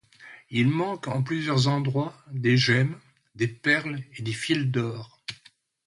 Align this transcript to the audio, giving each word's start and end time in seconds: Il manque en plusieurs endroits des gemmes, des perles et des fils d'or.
Il 0.49 0.67
manque 0.67 1.07
en 1.09 1.21
plusieurs 1.21 1.67
endroits 1.67 2.17
des 2.31 2.57
gemmes, 2.57 2.99
des 3.35 3.47
perles 3.47 3.99
et 4.17 4.23
des 4.23 4.33
fils 4.33 4.65
d'or. 4.65 5.21